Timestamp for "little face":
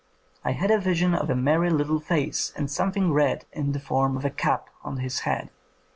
1.69-2.53